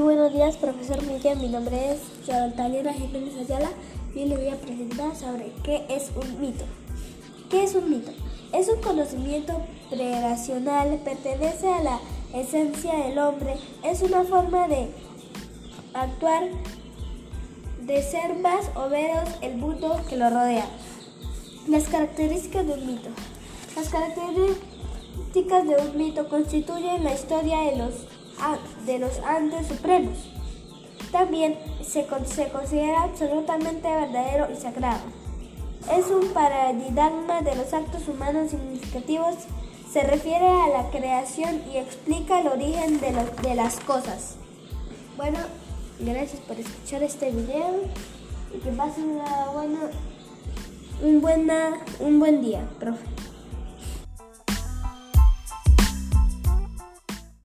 [0.00, 1.38] buenos días, profesor Miguel.
[1.38, 2.00] Mi nombre es
[2.56, 3.70] Taliana Jiménez Ayala
[4.14, 6.64] y le voy a presentar sobre qué es un mito.
[7.50, 8.10] ¿Qué es un mito?
[8.52, 9.60] Es un conocimiento
[9.90, 12.00] preracional, pertenece a la
[12.34, 14.88] esencia del hombre, es una forma de
[15.92, 16.44] actuar,
[17.82, 20.66] de ser más o menos el mundo que lo rodea.
[21.68, 23.10] Las características de un mito.
[23.76, 28.06] Las características de un mito constituyen la historia de los
[28.86, 30.30] de los Andes Supremos.
[31.10, 35.00] También se, se considera absolutamente verdadero y sagrado.
[35.90, 39.34] Es un paradigma de los actos humanos significativos.
[39.92, 44.36] Se refiere a la creación y explica el origen de, las cosas.
[45.16, 45.38] Bueno,
[46.00, 47.82] gracias por escuchar este video
[48.54, 49.80] y que pasen una buena,
[51.02, 53.04] un, buena, un buen día, profe.